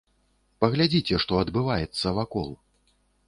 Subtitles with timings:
[0.63, 2.49] Паглядзіце, што адбываецца вакол.